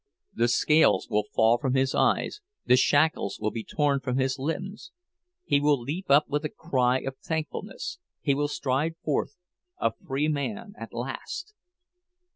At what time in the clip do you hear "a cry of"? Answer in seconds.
6.43-7.17